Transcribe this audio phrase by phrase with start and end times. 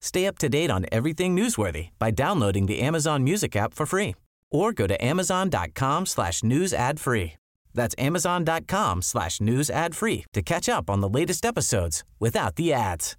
[0.00, 4.14] Stay up to date on everything newsworthy by downloading the Amazon Music app for free
[4.50, 7.34] or go to amazon.com slash news ad free.
[7.74, 12.72] That's amazon.com slash news ad free to catch up on the latest episodes without the
[12.72, 13.16] ads.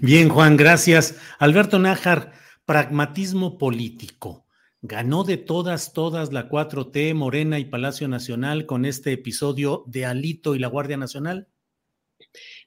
[0.00, 1.16] Bien, Juan, gracias.
[1.40, 2.32] Alberto Nájar,
[2.64, 4.44] pragmatismo político.
[4.80, 10.54] Ganó de todas, todas la 4T, Morena y Palacio Nacional con este episodio de Alito
[10.54, 11.48] y la Guardia Nacional.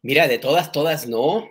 [0.01, 1.45] Mira, de todas, todas no,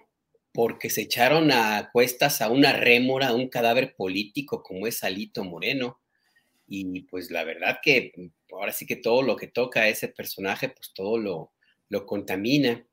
[0.60, 5.42] porque se echaron a cuestas a una rémora, a un cadáver político como es Alito
[5.42, 6.02] Moreno.
[6.68, 8.12] Y pues la verdad que
[8.52, 11.52] ahora sí que todo lo que toca a ese personaje, pues todo lo,
[11.88, 12.86] lo contamina.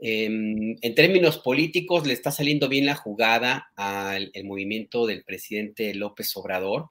[0.00, 6.36] Em, en términos políticos, le está saliendo bien la jugada al movimiento del presidente López
[6.36, 6.90] Obrador.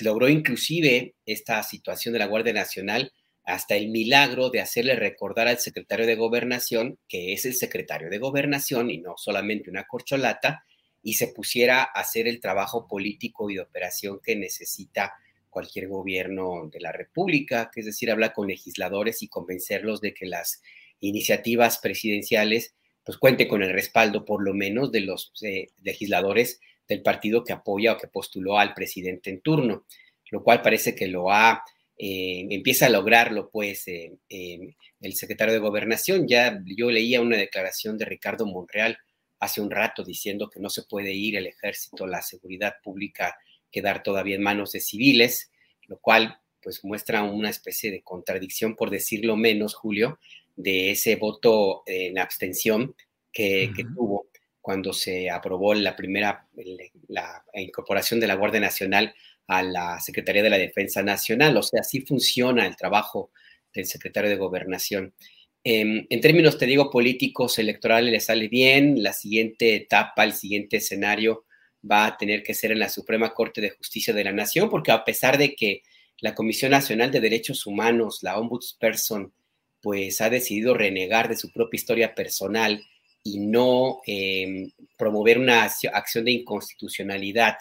[0.00, 3.12] Logró inclusive esta situación de la Guardia Nacional
[3.48, 8.18] hasta el milagro de hacerle recordar al secretario de Gobernación que es el secretario de
[8.18, 10.64] Gobernación y no solamente una corcholata,
[11.02, 15.14] y se pusiera a hacer el trabajo político y de operación que necesita
[15.48, 20.26] cualquier gobierno de la República, que es decir, habla con legisladores y convencerlos de que
[20.26, 20.60] las
[21.00, 27.00] iniciativas presidenciales, pues cuente con el respaldo por lo menos de los eh, legisladores del
[27.00, 29.86] partido que apoya o que postuló al presidente en turno,
[30.30, 31.64] lo cual parece que lo ha,
[32.00, 36.28] eh, empieza a lograrlo, pues, eh, el secretario de Gobernación.
[36.28, 38.98] Ya yo leía una declaración de Ricardo Monreal
[39.40, 43.36] hace un rato diciendo que no se puede ir el ejército, la seguridad pública,
[43.70, 45.50] quedar todavía en manos de civiles,
[45.88, 50.18] lo cual pues muestra una especie de contradicción, por decirlo menos, Julio,
[50.54, 52.94] de ese voto en abstención
[53.32, 54.28] que, tuvo
[54.60, 56.46] cuando se aprobó la primera
[57.08, 59.14] la incorporación de la Guardia Nacional
[59.48, 61.56] a la Secretaría de la Defensa Nacional.
[61.56, 63.32] O sea, así funciona el trabajo
[63.74, 65.14] del secretario de Gobernación.
[65.64, 69.02] Em, en términos, te digo, políticos, electorales, le sale bien.
[69.02, 71.46] La siguiente etapa, el siguiente escenario
[71.90, 74.92] va a tener que ser en la Suprema Corte de Justicia de la Nación, porque
[74.92, 75.82] a pesar de que
[76.20, 79.32] la Comisión Nacional de Derechos Humanos, la Ombudsperson,
[79.80, 82.84] pues ha decidido renegar de su propia historia personal
[83.22, 87.56] y no em, promover una acción de inconstitucionalidad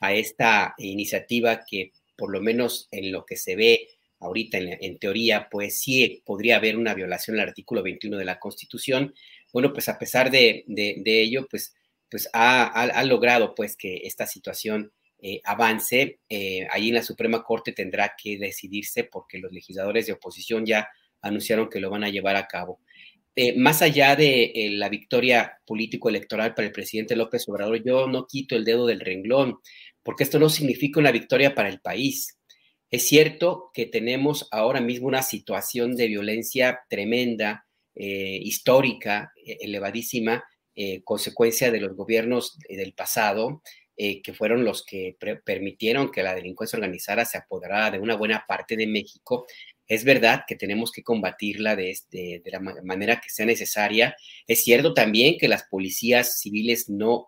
[0.00, 3.88] a esta iniciativa que por lo menos en lo que se ve
[4.20, 9.14] ahorita en, teoría, pues sí podría haber una violación al artículo 21 de la Constitución.
[9.52, 10.64] Bueno, pues a pesar de,
[11.04, 11.74] ello, pues,
[12.10, 16.20] pues ha, logrado pues que esta situación eh, avance.
[16.28, 20.88] Eh, ahí en la Suprema Corte tendrá que decidirse porque los legisladores de oposición ya
[21.20, 22.80] anunciaron que lo van a llevar a cabo.
[23.40, 28.26] Eh, más allá de eh, la victoria político-electoral para el presidente López Obrador, yo no
[28.26, 29.60] quito el dedo del renglón,
[30.02, 32.36] porque esto no significa una victoria para el país.
[32.90, 37.64] Es cierto que tenemos ahora mismo una situación de violencia tremenda,
[37.94, 40.42] eh, histórica, elevadísima,
[41.04, 43.62] consecuencia de los gobiernos del pasado,
[43.96, 48.76] que fueron los que permitieron que la delincuencia organizada se apoderara de una buena parte
[48.76, 49.46] de México
[49.88, 51.96] es verdad que tenemos que combatirla de,
[52.44, 54.14] la manera que sea necesaria.
[54.46, 57.26] Es cierto también que las policías civiles no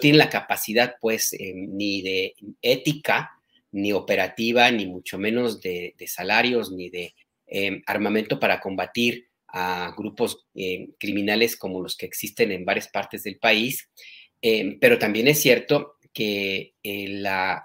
[0.00, 3.30] tienen la capacidad, pues, eh, ni de ética,
[3.72, 7.14] ni operativa, ni mucho menos de, salarios, ni de
[7.46, 13.22] eh, armamento para combatir a grupos eh, criminales como los que existen en varias partes
[13.22, 13.88] del país.
[14.80, 16.74] pero también es cierto que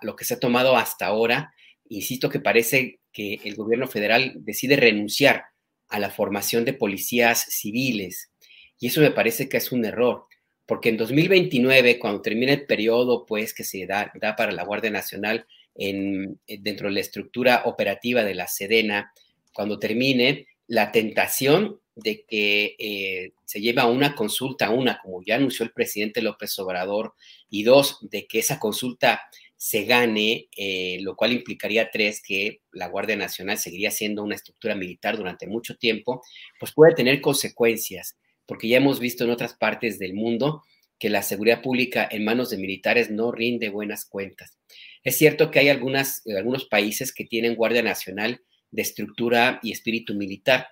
[0.01, 1.51] lo que se ha tomado hasta ahora,
[1.89, 5.45] insisto que parece que el gobierno federal decide renunciar
[5.89, 8.31] a la formación de policías civiles.
[8.80, 10.25] Y eso me parece que es un error,
[10.65, 14.92] porque en 2029, cuando termine el periodo pues, que se da, da para la Guardia
[14.92, 15.45] Nacional
[15.75, 19.12] en, dentro de la estructura operativa de la Sedena,
[19.54, 25.35] cuando termine, la tentación de que eh, se lleve a una consulta, una, como ya
[25.35, 27.15] anunció el presidente López Obrador,
[27.49, 29.21] y dos, de que esa consulta
[29.57, 34.75] se gane, eh, lo cual implicaría tres, que la Guardia Nacional seguiría siendo una estructura
[34.75, 36.21] militar durante mucho tiempo,
[36.59, 40.61] pues puede tener consecuencias, porque ya hemos visto en otras partes del mundo
[40.99, 44.57] que la seguridad pública en manos de militares no rinde buenas cuentas.
[45.03, 50.13] Es cierto que hay algunas, algunos países que tienen Guardia Nacional de estructura y espíritu
[50.13, 50.67] militar,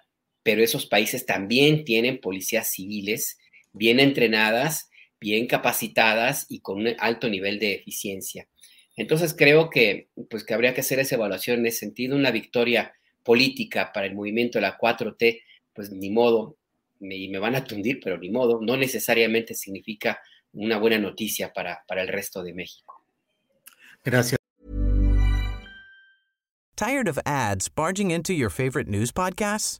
[0.46, 3.40] pero esos países también tienen policías civiles
[3.74, 8.48] bien entrenadas, bien capacitadas y con un alto nivel de eficiencia.
[8.96, 12.16] Entonces creo que, pues, que habría que hacer esa evaluación en ese sentido.
[12.16, 12.94] Una victoria
[13.24, 15.42] política para el movimiento de la 4T,
[15.74, 16.58] pues ni modo,
[17.00, 20.20] y me van a tundir, pero ni modo, no necesariamente significa
[20.54, 23.04] una buena noticia para, para el resto de México.
[24.04, 24.38] Gracias.
[26.76, 29.80] Tired of ads barging into your favorite news podcasts?